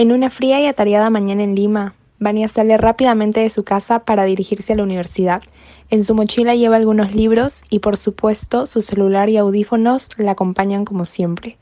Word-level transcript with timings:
En 0.00 0.12
una 0.12 0.30
fría 0.30 0.58
y 0.62 0.64
atareada 0.64 1.10
mañana 1.10 1.42
en 1.42 1.54
Lima, 1.54 1.92
Vania 2.18 2.48
sale 2.48 2.78
rápidamente 2.78 3.40
de 3.40 3.50
su 3.50 3.64
casa 3.64 3.98
para 3.98 4.24
dirigirse 4.24 4.72
a 4.72 4.76
la 4.76 4.82
universidad. 4.82 5.42
En 5.90 6.04
su 6.04 6.14
mochila 6.14 6.54
lleva 6.54 6.76
algunos 6.76 7.14
libros 7.14 7.64
y 7.68 7.80
por 7.80 7.98
supuesto 7.98 8.66
su 8.66 8.80
celular 8.80 9.28
y 9.28 9.36
audífonos 9.36 10.08
la 10.16 10.30
acompañan 10.30 10.86
como 10.86 11.04
siempre. 11.04 11.58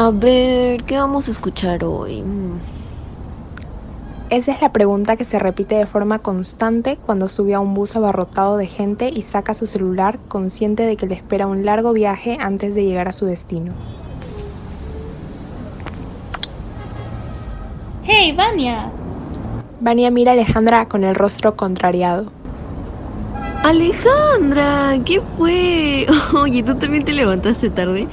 A 0.00 0.12
ver, 0.12 0.84
¿qué 0.84 0.96
vamos 0.96 1.26
a 1.26 1.32
escuchar 1.32 1.82
hoy? 1.82 2.22
Mm. 2.22 2.60
Esa 4.30 4.52
es 4.52 4.62
la 4.62 4.72
pregunta 4.72 5.16
que 5.16 5.24
se 5.24 5.40
repite 5.40 5.74
de 5.74 5.86
forma 5.86 6.20
constante 6.20 6.96
cuando 7.04 7.28
sube 7.28 7.54
a 7.54 7.58
un 7.58 7.74
bus 7.74 7.96
abarrotado 7.96 8.58
de 8.58 8.68
gente 8.68 9.10
y 9.12 9.22
saca 9.22 9.54
su 9.54 9.66
celular 9.66 10.20
consciente 10.28 10.84
de 10.84 10.96
que 10.96 11.08
le 11.08 11.16
espera 11.16 11.48
un 11.48 11.64
largo 11.64 11.92
viaje 11.92 12.38
antes 12.40 12.76
de 12.76 12.84
llegar 12.84 13.08
a 13.08 13.12
su 13.12 13.26
destino. 13.26 13.72
¡Hey, 18.04 18.30
Vania! 18.30 18.92
Vania 19.80 20.12
mira 20.12 20.30
a 20.30 20.34
Alejandra 20.34 20.86
con 20.86 21.02
el 21.02 21.16
rostro 21.16 21.56
contrariado. 21.56 22.30
Alejandra, 23.68 24.98
¿qué 25.04 25.20
fue? 25.36 26.06
Oye, 26.34 26.62
¿tú 26.62 26.74
también 26.76 27.04
te 27.04 27.12
levantaste 27.12 27.68
tarde? 27.68 28.08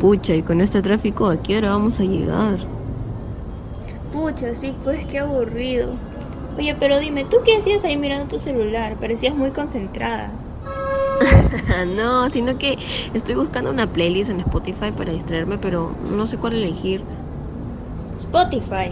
Pucha, 0.00 0.34
y 0.34 0.40
con 0.40 0.62
este 0.62 0.80
tráfico, 0.80 1.28
¿a 1.28 1.36
qué 1.42 1.58
hora 1.58 1.72
vamos 1.72 2.00
a 2.00 2.04
llegar? 2.04 2.56
Pucha, 4.10 4.54
sí, 4.54 4.72
pues 4.82 5.04
qué 5.04 5.18
aburrido. 5.18 5.90
Oye, 6.56 6.74
pero 6.80 6.98
dime, 6.98 7.26
¿tú 7.26 7.36
qué 7.44 7.58
hacías 7.58 7.84
ahí 7.84 7.98
mirando 7.98 8.26
tu 8.28 8.38
celular? 8.38 8.96
Parecías 8.96 9.34
muy 9.34 9.50
concentrada. 9.50 10.30
no, 11.94 12.30
sino 12.30 12.56
que 12.56 12.78
estoy 13.12 13.34
buscando 13.34 13.68
una 13.68 13.86
playlist 13.86 14.30
en 14.30 14.40
Spotify 14.40 14.92
para 14.96 15.12
distraerme, 15.12 15.58
pero 15.58 15.90
no 16.16 16.26
sé 16.26 16.38
cuál 16.38 16.54
elegir. 16.54 17.02
Spotify. 18.18 18.90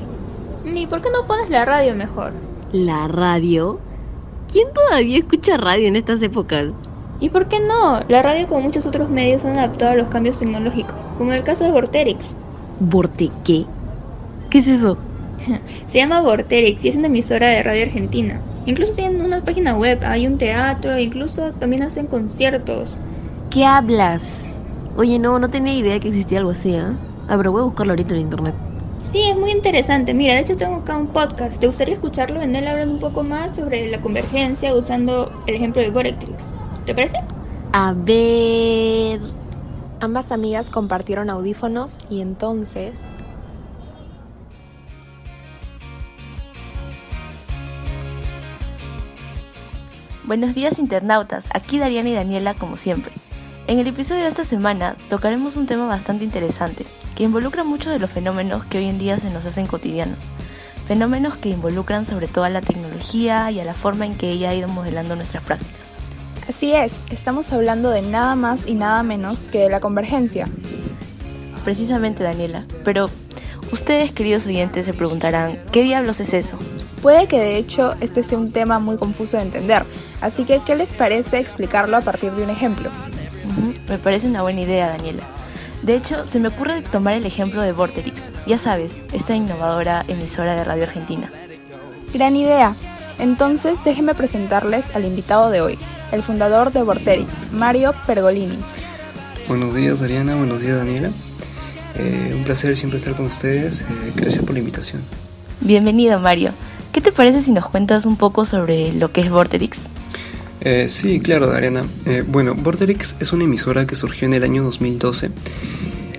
¿Y 0.66 0.86
por 0.86 1.00
qué 1.00 1.08
no 1.10 1.26
pones 1.26 1.48
la 1.48 1.64
radio 1.64 1.94
mejor? 1.94 2.32
¿La 2.72 3.08
radio? 3.08 3.80
¿Quién 4.54 4.66
todavía 4.88 5.18
escucha 5.18 5.56
radio 5.56 5.88
en 5.88 5.96
estas 5.96 6.22
épocas? 6.22 6.76
¿Y 7.18 7.30
por 7.30 7.48
qué 7.48 7.56
no? 7.58 8.04
La 8.06 8.22
radio 8.22 8.46
como 8.46 8.60
muchos 8.60 8.86
otros 8.86 9.10
medios 9.10 9.44
han 9.44 9.58
adaptado 9.58 9.90
a 9.92 9.96
los 9.96 10.08
cambios 10.08 10.38
tecnológicos, 10.38 11.10
como 11.16 11.32
en 11.32 11.38
el 11.38 11.44
caso 11.44 11.64
de 11.64 11.72
Vorterix. 11.72 12.36
¿Vorte 12.78 13.36
qué? 13.42 13.72
¿Qué 14.50 14.58
es 14.58 14.66
eso? 14.68 15.06
Se 15.86 15.98
llama 15.98 16.20
Vorterix 16.22 16.84
y 16.84 16.88
es 16.88 16.96
una 16.96 17.08
emisora 17.08 17.48
de 17.48 17.62
radio 17.62 17.82
argentina. 17.84 18.46
Incluso 18.64 18.92
tienen 18.94 19.20
una 19.22 19.42
página 19.42 19.74
web, 19.76 20.00
hay 20.04 20.26
un 20.26 20.38
teatro, 20.38 20.98
incluso 20.98 21.54
también 21.54 21.82
hacen 21.82 22.06
conciertos. 22.08 23.00
¿Qué 23.48 23.64
hablas? 23.64 24.22
Oye, 24.92 25.18
no, 25.18 25.38
no 25.38 25.50
tenía 25.50 25.74
idea 25.74 25.98
que 26.00 26.08
existía 26.08 26.38
algo 26.38 26.50
así, 26.50 26.74
¿eh? 26.74 26.98
A 27.26 27.36
ver, 27.36 27.48
voy 27.50 27.60
a 27.62 27.64
buscarlo 27.64 27.92
ahorita 27.92 28.14
en 28.14 28.20
internet. 28.20 28.58
Sí, 29.04 29.22
es 29.22 29.36
muy 29.36 29.52
interesante. 29.52 30.12
Mira, 30.12 30.34
de 30.34 30.40
hecho 30.40 30.56
tengo 30.56 30.76
acá 30.76 30.96
un 30.96 31.08
podcast. 31.08 31.60
¿Te 31.60 31.66
gustaría 31.66 31.94
escucharlo? 31.94 32.42
En 32.42 32.56
él 32.56 32.66
hablan 32.66 32.90
un 32.90 32.98
poco 32.98 33.22
más 33.22 33.54
sobre 33.54 33.86
la 33.88 34.00
convergencia 34.00 34.74
usando 34.74 35.30
el 35.46 35.54
ejemplo 35.54 35.82
de 35.82 35.90
Vortex. 35.90 36.52
¿Te 36.84 36.94
parece? 36.94 37.18
A 37.72 37.94
ver... 37.96 39.20
Ambas 40.00 40.32
amigas 40.32 40.68
compartieron 40.68 41.30
audífonos 41.30 41.98
y 42.10 42.20
entonces... 42.20 43.02
Buenos 50.24 50.54
días 50.54 50.78
internautas, 50.78 51.48
aquí 51.52 51.78
Dariana 51.78 52.08
y 52.08 52.14
Daniela 52.14 52.54
como 52.54 52.76
siempre. 52.76 53.12
En 53.66 53.78
el 53.78 53.86
episodio 53.86 54.24
de 54.24 54.28
esta 54.28 54.44
semana 54.44 54.94
tocaremos 55.08 55.56
un 55.56 55.64
tema 55.64 55.86
bastante 55.86 56.22
interesante, 56.22 56.84
que 57.16 57.22
involucra 57.22 57.64
muchos 57.64 57.94
de 57.94 57.98
los 57.98 58.10
fenómenos 58.10 58.66
que 58.66 58.76
hoy 58.76 58.88
en 58.88 58.98
día 58.98 59.18
se 59.18 59.30
nos 59.30 59.46
hacen 59.46 59.66
cotidianos. 59.66 60.18
Fenómenos 60.86 61.36
que 61.36 61.48
involucran 61.48 62.04
sobre 62.04 62.28
todo 62.28 62.44
a 62.44 62.50
la 62.50 62.60
tecnología 62.60 63.50
y 63.50 63.60
a 63.60 63.64
la 63.64 63.72
forma 63.72 64.04
en 64.04 64.16
que 64.16 64.28
ella 64.28 64.50
ha 64.50 64.54
ido 64.54 64.68
modelando 64.68 65.16
nuestras 65.16 65.42
prácticas. 65.44 65.80
Así 66.46 66.74
es, 66.74 67.04
estamos 67.10 67.54
hablando 67.54 67.88
de 67.88 68.02
nada 68.02 68.34
más 68.34 68.66
y 68.66 68.74
nada 68.74 69.02
menos 69.02 69.48
que 69.48 69.60
de 69.60 69.70
la 69.70 69.80
convergencia. 69.80 70.46
Precisamente 71.64 72.22
Daniela, 72.22 72.66
pero 72.84 73.08
ustedes 73.72 74.12
queridos 74.12 74.44
oyentes 74.44 74.84
se 74.84 74.92
preguntarán, 74.92 75.58
¿qué 75.72 75.82
diablos 75.82 76.20
es 76.20 76.34
eso? 76.34 76.58
Puede 77.00 77.28
que 77.28 77.38
de 77.38 77.56
hecho 77.56 77.94
este 78.02 78.24
sea 78.24 78.36
un 78.36 78.52
tema 78.52 78.78
muy 78.78 78.98
confuso 78.98 79.38
de 79.38 79.44
entender, 79.44 79.86
así 80.20 80.44
que 80.44 80.60
¿qué 80.66 80.74
les 80.74 80.92
parece 80.92 81.38
explicarlo 81.38 81.96
a 81.96 82.02
partir 82.02 82.32
de 82.32 82.44
un 82.44 82.50
ejemplo? 82.50 82.90
Me 83.88 83.98
parece 83.98 84.26
una 84.26 84.42
buena 84.42 84.62
idea, 84.62 84.88
Daniela. 84.88 85.24
De 85.82 85.94
hecho, 85.96 86.24
se 86.24 86.40
me 86.40 86.48
ocurre 86.48 86.82
tomar 86.82 87.14
el 87.14 87.26
ejemplo 87.26 87.62
de 87.62 87.72
Vorterix, 87.72 88.20
ya 88.46 88.58
sabes, 88.58 88.98
esta 89.12 89.34
innovadora 89.34 90.04
emisora 90.08 90.54
de 90.54 90.64
radio 90.64 90.84
argentina. 90.84 91.30
Gran 92.12 92.36
idea. 92.36 92.74
Entonces, 93.18 93.84
déjenme 93.84 94.14
presentarles 94.14 94.94
al 94.94 95.04
invitado 95.04 95.50
de 95.50 95.60
hoy, 95.60 95.78
el 96.10 96.22
fundador 96.22 96.72
de 96.72 96.82
Vorterix, 96.82 97.34
Mario 97.52 97.94
Pergolini. 98.06 98.58
Buenos 99.46 99.74
días, 99.74 100.00
Ariana. 100.00 100.36
Buenos 100.36 100.62
días, 100.62 100.78
Daniela. 100.78 101.10
Eh, 101.96 102.32
un 102.34 102.44
placer 102.44 102.76
siempre 102.76 102.98
estar 102.98 103.14
con 103.14 103.26
ustedes. 103.26 103.82
Eh, 103.82 104.12
gracias 104.16 104.42
por 104.42 104.54
la 104.54 104.60
invitación. 104.60 105.02
Bienvenido, 105.60 106.18
Mario. 106.18 106.52
¿Qué 106.92 107.00
te 107.00 107.12
parece 107.12 107.42
si 107.42 107.52
nos 107.52 107.68
cuentas 107.68 108.06
un 108.06 108.16
poco 108.16 108.46
sobre 108.46 108.92
lo 108.92 109.12
que 109.12 109.20
es 109.20 109.30
Vorterix? 109.30 109.78
Eh, 110.64 110.88
sí, 110.88 111.20
claro, 111.20 111.46
Dariana. 111.46 111.84
Eh, 112.06 112.24
bueno, 112.26 112.54
Borderix 112.54 113.16
es 113.20 113.32
una 113.32 113.44
emisora 113.44 113.86
que 113.86 113.94
surgió 113.94 114.26
en 114.26 114.32
el 114.32 114.42
año 114.42 114.62
2012, 114.64 115.30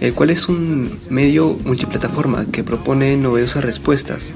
el 0.02 0.14
cual 0.14 0.30
es 0.30 0.48
un 0.48 1.00
medio 1.10 1.58
multiplataforma 1.66 2.46
que 2.52 2.64
propone 2.64 3.18
novedosas 3.18 3.64
respuestas 3.64 4.32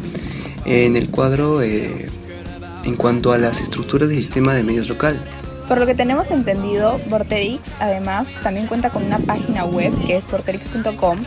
en 0.66 0.96
el 0.96 1.10
cuadro 1.10 1.62
eh, 1.62 2.10
en 2.84 2.96
cuanto 2.96 3.32
a 3.32 3.38
las 3.38 3.62
estructuras 3.62 4.10
del 4.10 4.18
sistema 4.18 4.54
de 4.56 4.64
medios 4.64 4.90
local. 4.90 5.24
Por 5.68 5.80
lo 5.80 5.86
que 5.86 5.94
tenemos 5.94 6.32
entendido, 6.32 7.00
Vorterix 7.10 7.74
además 7.80 8.34
también 8.42 8.66
cuenta 8.66 8.90
con 8.90 9.04
una 9.04 9.20
página 9.20 9.66
web 9.66 9.94
que 10.08 10.18
es 10.18 10.28
vorterix.com, 10.28 11.20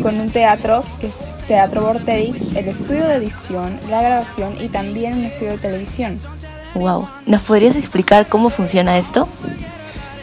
con 0.00 0.20
un 0.20 0.30
teatro 0.30 0.84
que 1.00 1.08
es 1.08 1.16
Teatro 1.48 1.82
Vorterix, 1.82 2.54
el 2.54 2.68
estudio 2.68 3.04
de 3.08 3.16
edición, 3.16 3.80
la 3.90 4.00
grabación 4.00 4.54
y 4.60 4.68
también 4.68 5.18
un 5.18 5.24
estudio 5.24 5.52
de 5.52 5.58
televisión. 5.58 6.20
Wow, 6.74 7.08
¿nos 7.26 7.42
podrías 7.42 7.76
explicar 7.76 8.28
cómo 8.28 8.50
funciona 8.50 8.98
esto? 8.98 9.28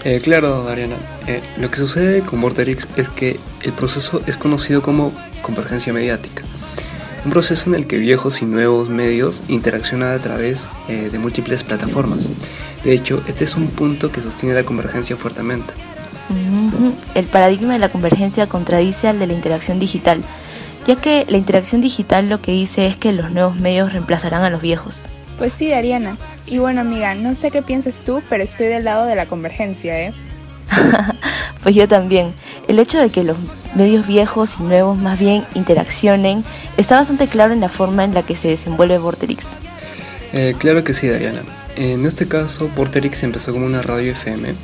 Eh, 0.03 0.21
claro, 0.23 0.67
Ariana. 0.67 0.95
Eh, 1.27 1.41
lo 1.57 1.69
que 1.69 1.77
sucede 1.77 2.21
con 2.21 2.41
Vorterix 2.41 2.87
es 2.95 3.09
que 3.09 3.39
el 3.61 3.73
proceso 3.73 4.21
es 4.25 4.37
conocido 4.37 4.81
como 4.81 5.11
convergencia 5.41 5.93
mediática. 5.93 6.43
Un 7.25 7.31
proceso 7.31 7.69
en 7.69 7.75
el 7.75 7.85
que 7.85 7.97
viejos 7.97 8.41
y 8.41 8.45
nuevos 8.45 8.89
medios 8.89 9.43
interaccionan 9.49 10.15
a 10.15 10.19
través 10.19 10.69
eh, 10.87 11.09
de 11.11 11.19
múltiples 11.19 11.63
plataformas. 11.63 12.29
De 12.83 12.93
hecho, 12.93 13.21
este 13.27 13.43
es 13.43 13.55
un 13.55 13.67
punto 13.67 14.09
que 14.11 14.21
sostiene 14.21 14.55
la 14.55 14.63
convergencia 14.63 15.17
fuertemente. 15.17 15.73
El 17.15 17.25
paradigma 17.25 17.73
de 17.73 17.79
la 17.79 17.89
convergencia 17.89 18.47
contradice 18.47 19.07
al 19.07 19.19
de 19.19 19.27
la 19.27 19.33
interacción 19.33 19.79
digital, 19.79 20.23
ya 20.87 20.95
que 20.95 21.25
la 21.27 21.37
interacción 21.37 21.81
digital 21.81 22.29
lo 22.29 22.39
que 22.41 22.51
dice 22.51 22.85
es 22.85 22.95
que 22.95 23.11
los 23.11 23.31
nuevos 23.31 23.55
medios 23.55 23.91
reemplazarán 23.91 24.43
a 24.43 24.49
los 24.49 24.61
viejos. 24.61 25.01
Pues 25.39 25.53
sí, 25.53 25.71
Ariana. 25.71 26.17
Y 26.47 26.57
bueno, 26.57 26.81
amiga, 26.81 27.15
no 27.15 27.33
sé 27.33 27.49
qué 27.49 27.61
piensas 27.61 28.03
tú, 28.03 28.21
pero 28.29 28.43
estoy 28.43 28.67
del 28.67 28.83
lado 28.83 29.05
de 29.05 29.15
la 29.15 29.25
convergencia, 29.25 29.97
¿eh? 29.97 30.13
pues 31.63 31.73
yo 31.73 31.87
también. 31.87 32.33
El 32.67 32.77
hecho 32.77 32.99
de 32.99 33.09
que 33.09 33.23
los 33.23 33.37
medios 33.73 34.05
viejos 34.05 34.49
y 34.59 34.63
nuevos 34.63 34.97
más 34.97 35.17
bien 35.17 35.45
interaccionen 35.55 36.43
está 36.75 36.97
bastante 36.97 37.27
claro 37.27 37.53
en 37.53 37.61
la 37.61 37.69
forma 37.69 38.03
en 38.03 38.13
la 38.13 38.23
que 38.23 38.35
se 38.35 38.49
desenvuelve 38.49 38.97
Vorterix. 38.97 39.45
Eh, 40.33 40.55
claro 40.59 40.83
que 40.83 40.93
sí, 40.93 41.07
Dariana. 41.07 41.43
En 41.77 42.05
este 42.05 42.27
caso, 42.27 42.69
Vorterix 42.75 43.23
empezó 43.23 43.53
como 43.53 43.65
una 43.65 43.81
radio 43.81 44.11
FM 44.11 44.55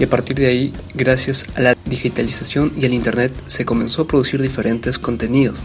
y 0.00 0.04
a 0.04 0.08
partir 0.08 0.36
de 0.36 0.48
ahí, 0.48 0.72
gracias 0.94 1.46
a 1.54 1.60
la 1.60 1.76
digitalización 1.84 2.72
y 2.76 2.86
al 2.86 2.92
Internet, 2.92 3.32
se 3.46 3.64
comenzó 3.64 4.02
a 4.02 4.06
producir 4.08 4.42
diferentes 4.42 4.98
contenidos 4.98 5.64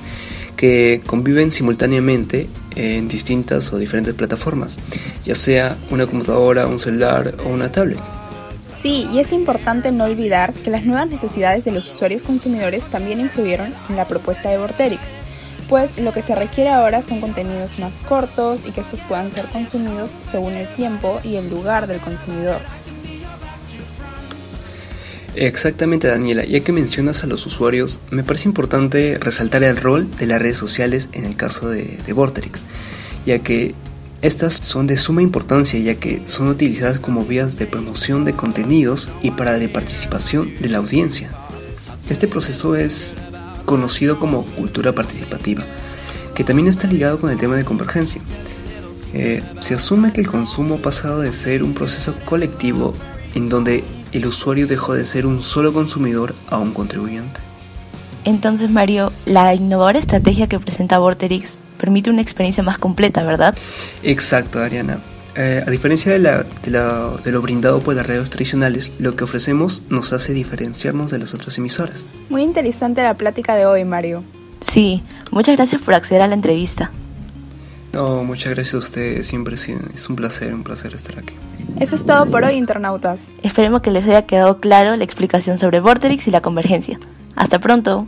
que 0.55 1.01
conviven 1.05 1.51
simultáneamente 1.51 2.47
en 2.75 3.07
distintas 3.07 3.71
o 3.73 3.77
diferentes 3.77 4.13
plataformas, 4.13 4.79
ya 5.25 5.35
sea 5.35 5.77
una 5.89 6.07
computadora, 6.07 6.67
un 6.67 6.79
celular 6.79 7.35
o 7.45 7.50
una 7.50 7.71
tablet. 7.71 8.00
Sí, 8.75 9.07
y 9.13 9.19
es 9.19 9.31
importante 9.31 9.91
no 9.91 10.03
olvidar 10.03 10.53
que 10.53 10.69
las 10.69 10.83
nuevas 10.83 11.09
necesidades 11.09 11.63
de 11.63 11.71
los 11.71 11.88
usuarios 11.88 12.23
consumidores 12.23 12.88
también 12.88 13.21
influyeron 13.21 13.73
en 13.89 13.95
la 13.95 14.07
propuesta 14.07 14.50
de 14.50 14.57
Vorterix. 14.57 15.19
pues 15.69 15.97
lo 15.97 16.11
que 16.11 16.21
se 16.21 16.35
requiere 16.35 16.69
ahora 16.69 17.01
son 17.01 17.21
contenidos 17.21 17.79
más 17.79 18.01
cortos 18.01 18.63
y 18.67 18.71
que 18.71 18.81
estos 18.81 19.00
puedan 19.01 19.31
ser 19.31 19.45
consumidos 19.45 20.17
según 20.19 20.53
el 20.53 20.67
tiempo 20.67 21.21
y 21.23 21.38
el 21.38 21.50
lugar 21.50 21.88
del 21.88 22.01
consumidor. 22.01 22.59
Exactamente 25.35 26.07
Daniela, 26.07 26.45
ya 26.45 26.59
que 26.59 26.71
mencionas 26.71 27.24
a 27.24 27.27
los 27.27 27.45
usuarios, 27.45 28.00
me 28.12 28.24
parece 28.24 28.47
importante 28.47 29.18
resaltar 29.19 29.63
el 29.63 29.77
rol 29.77 30.09
de 30.12 30.27
las 30.27 30.41
redes 30.41 30.57
sociales 30.57 31.09
en 31.12 31.25
el 31.25 31.35
caso 31.35 31.69
de, 31.69 31.97
de 32.06 32.13
Vorterix, 32.13 32.62
ya 33.25 33.39
que 33.39 33.74
estas 34.21 34.56
son 34.56 34.88
de 34.88 34.95
suma 34.95 35.21
importancia 35.21 35.77
ya 35.80 35.95
que 35.95 36.21
son 36.27 36.47
utilizadas 36.47 36.97
como 36.97 37.25
vías 37.25 37.57
de 37.57 37.65
promoción 37.65 38.24
de 38.24 38.33
contenidos 38.33 39.12
y 39.21 39.31
para 39.31 39.57
la 39.57 39.68
participación 39.74 40.53
de 40.62 40.69
la 40.69 40.77
audiencia. 40.77 41.30
Este 42.09 42.27
proceso 42.27 42.75
es 42.75 43.18
conocido 43.65 44.19
como 44.19 44.45
cultura 44.45 44.94
participativa, 44.94 45.65
que 46.36 46.44
también 46.44 46.68
está 46.68 46.88
ligado 46.88 47.19
con 47.19 47.31
el 47.31 47.38
tema 47.38 47.56
de 47.56 47.65
convergencia. 47.65 48.21
Eh, 49.13 49.44
se 49.59 49.74
asume 49.74 50.13
que 50.13 50.21
el 50.21 50.27
consumo 50.27 50.75
ha 50.75 50.81
pasado 50.81 51.19
de 51.19 51.33
ser 51.33 51.63
un 51.63 51.74
proceso 51.74 52.15
colectivo 52.25 52.95
en 53.36 53.50
donde 53.50 53.83
el 54.13 54.25
usuario 54.25 54.68
dejó 54.68 54.94
de 54.94 55.06
ser 55.06 55.25
un 55.25 55.44
solo 55.44 55.74
consumidor 55.74 56.36
a 56.50 56.57
un 56.57 56.74
contribuyente. 56.74 57.42
Entonces, 58.24 58.71
Mario, 58.71 59.12
la 59.25 59.54
innovadora 59.54 60.00
estrategia 60.00 60.48
que 60.48 60.60
presenta 60.60 60.98
Vorterix 60.98 61.57
permite 61.77 62.10
una 62.10 62.21
experiencia 62.21 62.63
más 62.63 62.77
completa, 62.77 63.24
¿verdad? 63.24 63.57
Exacto, 64.04 64.62
Ariana. 64.62 65.00
Eh, 65.36 65.63
a 65.65 65.69
diferencia 65.71 66.12
de, 66.12 66.19
la, 66.19 66.44
de, 66.44 66.71
la, 66.71 67.18
de, 67.24 67.31
lo 67.31 67.42
brindado 67.42 67.80
por 67.80 67.95
las 67.95 68.06
redes 68.06 68.30
tradicionales, 68.30 68.92
lo 69.00 69.15
que 69.15 69.24
ofrecemos 69.24 69.81
nos 69.89 70.13
hace 70.13 70.31
diferenciarnos 70.31 71.10
de 71.10 71.18
las 71.18 71.33
otras 71.33 71.57
emisoras. 71.57 72.06
Muy 72.30 72.44
interesante 72.44 73.01
la 73.01 73.15
plática 73.15 73.56
de 73.56 73.65
hoy, 73.65 73.83
Mario. 73.83 74.24
Sí, 74.62 75.04
muchas 75.31 75.57
gracias 75.57 75.81
por 75.81 75.95
acceder 75.95 76.21
a 76.21 76.27
la 76.27 76.36
entrevista. 76.36 76.92
No, 77.94 78.24
muchas 78.24 78.54
gracias 78.54 78.75
a 78.75 78.77
ustedes, 78.77 79.27
siempre 79.27 79.56
es 79.56 80.10
un 80.10 80.15
placer, 80.15 80.54
un 80.54 80.63
placer 80.63 80.94
estar 80.94 81.19
aquí. 81.19 81.33
Eso 81.80 81.95
es 81.95 82.06
todo 82.06 82.25
por 82.27 82.44
hoy, 82.44 82.56
internautas. 82.56 83.33
Esperemos 83.44 83.81
que 83.81 83.92
les 83.92 84.06
haya 84.06 84.25
quedado 84.25 84.60
claro 84.60 84.95
la 84.95 85.04
explicación 85.04 85.57
sobre 85.57 85.80
Vorterix 85.80 86.27
y 86.27 86.31
la 86.31 86.42
convergencia. 86.42 87.00
Hasta 87.36 87.60
pronto. 87.60 88.07